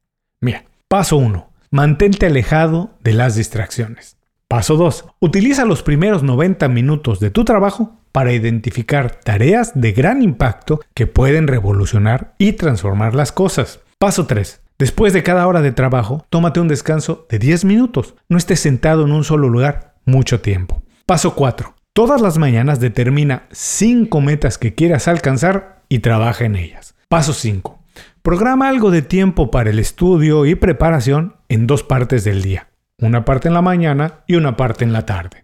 Mira, 0.40 0.64
paso 0.88 1.16
1. 1.16 1.48
Mantente 1.70 2.26
alejado 2.26 2.90
de 3.04 3.12
las 3.12 3.36
distracciones. 3.36 4.16
Paso 4.48 4.74
2. 4.76 5.04
Utiliza 5.20 5.64
los 5.64 5.84
primeros 5.84 6.24
90 6.24 6.66
minutos 6.66 7.20
de 7.20 7.30
tu 7.30 7.44
trabajo 7.44 8.00
para 8.10 8.32
identificar 8.32 9.14
tareas 9.14 9.80
de 9.80 9.92
gran 9.92 10.22
impacto 10.22 10.80
que 10.92 11.06
pueden 11.06 11.46
revolucionar 11.46 12.34
y 12.38 12.54
transformar 12.54 13.14
las 13.14 13.30
cosas. 13.30 13.78
Paso 13.98 14.26
3. 14.26 14.60
Después 14.78 15.14
de 15.14 15.22
cada 15.22 15.46
hora 15.46 15.62
de 15.62 15.72
trabajo, 15.72 16.26
tómate 16.28 16.60
un 16.60 16.68
descanso 16.68 17.26
de 17.30 17.38
10 17.38 17.64
minutos. 17.64 18.14
No 18.28 18.36
estés 18.36 18.60
sentado 18.60 19.06
en 19.06 19.12
un 19.12 19.24
solo 19.24 19.48
lugar 19.48 19.94
mucho 20.04 20.42
tiempo. 20.42 20.82
Paso 21.06 21.34
4. 21.34 21.74
Todas 21.94 22.20
las 22.20 22.36
mañanas 22.36 22.78
determina 22.78 23.46
5 23.52 24.20
metas 24.20 24.58
que 24.58 24.74
quieras 24.74 25.08
alcanzar 25.08 25.82
y 25.88 26.00
trabaja 26.00 26.44
en 26.44 26.56
ellas. 26.56 26.94
Paso 27.08 27.32
5. 27.32 27.78
Programa 28.20 28.68
algo 28.68 28.90
de 28.90 29.00
tiempo 29.00 29.50
para 29.50 29.70
el 29.70 29.78
estudio 29.78 30.44
y 30.44 30.56
preparación 30.56 31.36
en 31.48 31.66
dos 31.66 31.82
partes 31.82 32.24
del 32.24 32.42
día. 32.42 32.68
Una 33.00 33.24
parte 33.24 33.48
en 33.48 33.54
la 33.54 33.62
mañana 33.62 34.24
y 34.26 34.34
una 34.34 34.58
parte 34.58 34.84
en 34.84 34.92
la 34.92 35.06
tarde. 35.06 35.42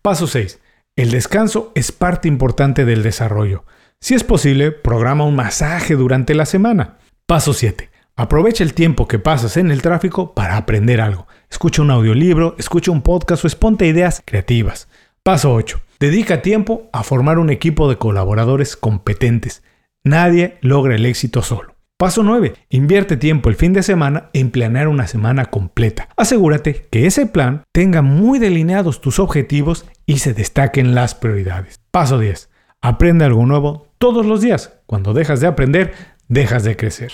Paso 0.00 0.28
6. 0.28 0.60
El 0.94 1.10
descanso 1.10 1.72
es 1.74 1.90
parte 1.90 2.28
importante 2.28 2.84
del 2.84 3.02
desarrollo. 3.02 3.64
Si 3.98 4.14
es 4.14 4.22
posible, 4.22 4.70
programa 4.70 5.24
un 5.24 5.34
masaje 5.34 5.96
durante 5.96 6.34
la 6.34 6.46
semana. 6.46 6.98
Paso 7.26 7.52
7. 7.52 7.89
Aprovecha 8.20 8.62
el 8.64 8.74
tiempo 8.74 9.08
que 9.08 9.18
pasas 9.18 9.56
en 9.56 9.70
el 9.70 9.80
tráfico 9.80 10.34
para 10.34 10.58
aprender 10.58 11.00
algo. 11.00 11.26
Escucha 11.50 11.80
un 11.80 11.90
audiolibro, 11.90 12.54
escucha 12.58 12.90
un 12.90 13.00
podcast 13.00 13.42
o 13.42 13.48
exponte 13.48 13.86
ideas 13.86 14.22
creativas. 14.22 14.88
Paso 15.22 15.54
8. 15.54 15.80
Dedica 15.98 16.42
tiempo 16.42 16.90
a 16.92 17.02
formar 17.02 17.38
un 17.38 17.48
equipo 17.48 17.88
de 17.88 17.96
colaboradores 17.96 18.76
competentes. 18.76 19.62
Nadie 20.04 20.58
logra 20.60 20.96
el 20.96 21.06
éxito 21.06 21.40
solo. 21.40 21.76
Paso 21.96 22.22
9. 22.22 22.52
Invierte 22.68 23.16
tiempo 23.16 23.48
el 23.48 23.56
fin 23.56 23.72
de 23.72 23.82
semana 23.82 24.28
en 24.34 24.50
planear 24.50 24.88
una 24.88 25.06
semana 25.06 25.46
completa. 25.46 26.10
Asegúrate 26.18 26.88
que 26.90 27.06
ese 27.06 27.24
plan 27.24 27.62
tenga 27.72 28.02
muy 28.02 28.38
delineados 28.38 29.00
tus 29.00 29.18
objetivos 29.18 29.86
y 30.04 30.18
se 30.18 30.34
destaquen 30.34 30.94
las 30.94 31.14
prioridades. 31.14 31.80
Paso 31.90 32.18
10. 32.18 32.50
Aprende 32.82 33.24
algo 33.24 33.46
nuevo 33.46 33.86
todos 33.96 34.26
los 34.26 34.42
días. 34.42 34.74
Cuando 34.84 35.14
dejas 35.14 35.40
de 35.40 35.46
aprender, 35.46 35.94
dejas 36.28 36.64
de 36.64 36.76
crecer. 36.76 37.12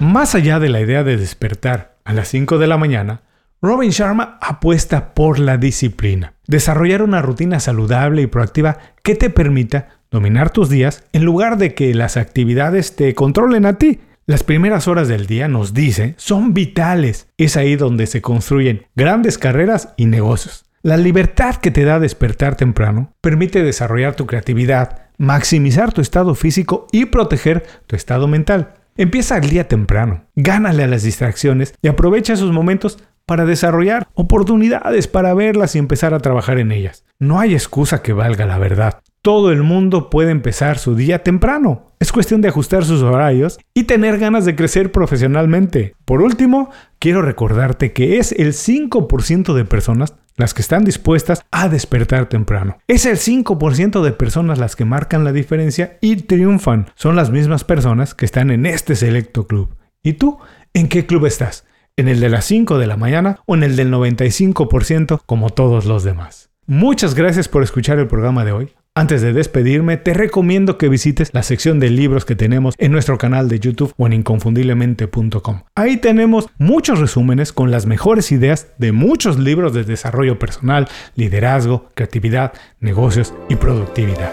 Más 0.00 0.36
allá 0.36 0.60
de 0.60 0.68
la 0.68 0.80
idea 0.80 1.02
de 1.02 1.16
despertar 1.16 1.96
a 2.04 2.12
las 2.12 2.28
5 2.28 2.58
de 2.58 2.68
la 2.68 2.78
mañana, 2.78 3.22
Robin 3.60 3.90
Sharma 3.90 4.38
apuesta 4.40 5.12
por 5.12 5.40
la 5.40 5.56
disciplina. 5.56 6.34
Desarrollar 6.46 7.02
una 7.02 7.20
rutina 7.20 7.58
saludable 7.58 8.22
y 8.22 8.28
proactiva 8.28 8.78
que 9.02 9.16
te 9.16 9.28
permita 9.28 9.98
dominar 10.12 10.50
tus 10.50 10.68
días 10.70 11.02
en 11.12 11.24
lugar 11.24 11.58
de 11.58 11.74
que 11.74 11.92
las 11.94 12.16
actividades 12.16 12.94
te 12.94 13.12
controlen 13.16 13.66
a 13.66 13.74
ti. 13.74 13.98
Las 14.24 14.44
primeras 14.44 14.86
horas 14.86 15.08
del 15.08 15.26
día, 15.26 15.48
nos 15.48 15.74
dice, 15.74 16.14
son 16.16 16.54
vitales. 16.54 17.26
Es 17.36 17.56
ahí 17.56 17.74
donde 17.74 18.06
se 18.06 18.22
construyen 18.22 18.86
grandes 18.94 19.36
carreras 19.36 19.94
y 19.96 20.06
negocios. 20.06 20.64
La 20.82 20.96
libertad 20.96 21.56
que 21.56 21.72
te 21.72 21.84
da 21.84 21.98
despertar 21.98 22.54
temprano 22.54 23.14
permite 23.20 23.64
desarrollar 23.64 24.14
tu 24.14 24.26
creatividad, 24.26 25.08
maximizar 25.18 25.92
tu 25.92 26.00
estado 26.02 26.36
físico 26.36 26.86
y 26.92 27.06
proteger 27.06 27.66
tu 27.88 27.96
estado 27.96 28.28
mental. 28.28 28.74
Empieza 29.00 29.38
el 29.38 29.48
día 29.48 29.68
temprano, 29.68 30.24
gánale 30.34 30.82
a 30.82 30.88
las 30.88 31.04
distracciones 31.04 31.72
y 31.80 31.86
aprovecha 31.86 32.32
esos 32.32 32.50
momentos 32.50 32.98
para 33.26 33.44
desarrollar 33.44 34.08
oportunidades 34.14 35.06
para 35.06 35.34
verlas 35.34 35.76
y 35.76 35.78
empezar 35.78 36.14
a 36.14 36.18
trabajar 36.18 36.58
en 36.58 36.72
ellas. 36.72 37.04
No 37.20 37.38
hay 37.38 37.54
excusa 37.54 38.02
que 38.02 38.12
valga 38.12 38.44
la 38.44 38.58
verdad. 38.58 38.98
Todo 39.22 39.52
el 39.52 39.62
mundo 39.62 40.10
puede 40.10 40.32
empezar 40.32 40.78
su 40.78 40.96
día 40.96 41.22
temprano. 41.22 41.92
Es 42.00 42.10
cuestión 42.10 42.40
de 42.40 42.48
ajustar 42.48 42.84
sus 42.84 43.02
horarios 43.02 43.60
y 43.72 43.84
tener 43.84 44.18
ganas 44.18 44.44
de 44.44 44.56
crecer 44.56 44.90
profesionalmente. 44.90 45.94
Por 46.04 46.20
último, 46.20 46.70
quiero 46.98 47.22
recordarte 47.22 47.92
que 47.92 48.18
es 48.18 48.32
el 48.32 48.52
5% 48.52 49.54
de 49.54 49.64
personas 49.64 50.16
las 50.38 50.54
que 50.54 50.62
están 50.62 50.84
dispuestas 50.84 51.44
a 51.50 51.68
despertar 51.68 52.30
temprano. 52.30 52.78
Es 52.86 53.04
el 53.04 53.18
5% 53.18 54.02
de 54.02 54.12
personas 54.12 54.58
las 54.58 54.76
que 54.76 54.86
marcan 54.86 55.24
la 55.24 55.32
diferencia 55.32 55.98
y 56.00 56.16
triunfan. 56.16 56.86
Son 56.94 57.16
las 57.16 57.30
mismas 57.30 57.64
personas 57.64 58.14
que 58.14 58.24
están 58.24 58.50
en 58.50 58.64
este 58.64 58.96
selecto 58.96 59.46
club. 59.46 59.76
¿Y 60.02 60.14
tú? 60.14 60.38
¿En 60.72 60.88
qué 60.88 61.04
club 61.04 61.26
estás? 61.26 61.66
¿En 61.96 62.08
el 62.08 62.20
de 62.20 62.28
las 62.28 62.44
5 62.46 62.78
de 62.78 62.86
la 62.86 62.96
mañana 62.96 63.40
o 63.46 63.56
en 63.56 63.64
el 63.64 63.74
del 63.74 63.92
95% 63.92 65.22
como 65.26 65.50
todos 65.50 65.84
los 65.84 66.04
demás? 66.04 66.50
Muchas 66.66 67.14
gracias 67.14 67.48
por 67.48 67.62
escuchar 67.62 67.98
el 67.98 68.06
programa 68.06 68.44
de 68.44 68.52
hoy. 68.52 68.72
Antes 68.98 69.22
de 69.22 69.32
despedirme, 69.32 69.96
te 69.96 70.12
recomiendo 70.12 70.76
que 70.76 70.88
visites 70.88 71.30
la 71.32 71.44
sección 71.44 71.78
de 71.78 71.88
libros 71.88 72.24
que 72.24 72.34
tenemos 72.34 72.74
en 72.78 72.90
nuestro 72.90 73.16
canal 73.16 73.48
de 73.48 73.60
YouTube 73.60 73.94
o 73.96 74.08
en 74.08 74.12
inconfundiblemente.com. 74.12 75.60
Ahí 75.76 75.98
tenemos 75.98 76.48
muchos 76.58 76.98
resúmenes 76.98 77.52
con 77.52 77.70
las 77.70 77.86
mejores 77.86 78.32
ideas 78.32 78.72
de 78.78 78.90
muchos 78.90 79.38
libros 79.38 79.72
de 79.72 79.84
desarrollo 79.84 80.40
personal, 80.40 80.88
liderazgo, 81.14 81.90
creatividad, 81.94 82.54
negocios 82.80 83.34
y 83.48 83.54
productividad. 83.54 84.32